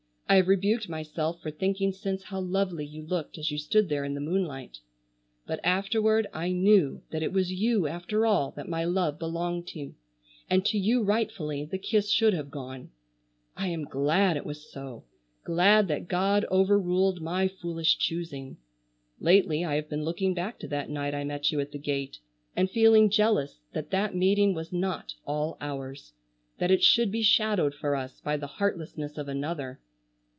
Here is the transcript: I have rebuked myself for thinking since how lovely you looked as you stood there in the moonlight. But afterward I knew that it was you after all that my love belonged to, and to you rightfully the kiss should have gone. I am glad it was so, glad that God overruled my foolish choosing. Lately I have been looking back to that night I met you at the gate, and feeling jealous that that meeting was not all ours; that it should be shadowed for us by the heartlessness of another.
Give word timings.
I 0.29 0.35
have 0.35 0.47
rebuked 0.47 0.87
myself 0.87 1.41
for 1.41 1.51
thinking 1.51 1.91
since 1.91 2.23
how 2.23 2.39
lovely 2.39 2.85
you 2.85 3.01
looked 3.05 3.37
as 3.37 3.51
you 3.51 3.57
stood 3.57 3.89
there 3.89 4.05
in 4.05 4.13
the 4.13 4.21
moonlight. 4.21 4.79
But 5.45 5.59
afterward 5.61 6.25
I 6.31 6.53
knew 6.53 7.01
that 7.11 7.21
it 7.21 7.33
was 7.33 7.51
you 7.51 7.85
after 7.85 8.25
all 8.25 8.51
that 8.51 8.69
my 8.69 8.85
love 8.85 9.19
belonged 9.19 9.67
to, 9.73 9.93
and 10.49 10.63
to 10.67 10.77
you 10.77 11.03
rightfully 11.03 11.65
the 11.65 11.77
kiss 11.77 12.09
should 12.09 12.33
have 12.33 12.49
gone. 12.49 12.91
I 13.57 13.67
am 13.67 13.83
glad 13.83 14.37
it 14.37 14.45
was 14.45 14.71
so, 14.71 15.03
glad 15.43 15.89
that 15.89 16.07
God 16.07 16.45
overruled 16.49 17.19
my 17.21 17.49
foolish 17.49 17.97
choosing. 17.97 18.55
Lately 19.19 19.65
I 19.65 19.75
have 19.75 19.89
been 19.89 20.05
looking 20.05 20.33
back 20.33 20.59
to 20.59 20.67
that 20.69 20.89
night 20.89 21.13
I 21.13 21.25
met 21.25 21.51
you 21.51 21.59
at 21.59 21.73
the 21.73 21.77
gate, 21.77 22.19
and 22.55 22.71
feeling 22.71 23.09
jealous 23.09 23.59
that 23.73 23.89
that 23.91 24.15
meeting 24.15 24.53
was 24.53 24.71
not 24.71 25.13
all 25.25 25.57
ours; 25.59 26.13
that 26.57 26.71
it 26.71 26.83
should 26.83 27.11
be 27.11 27.21
shadowed 27.21 27.75
for 27.75 27.97
us 27.97 28.21
by 28.21 28.37
the 28.37 28.47
heartlessness 28.47 29.17
of 29.17 29.27
another. 29.27 29.81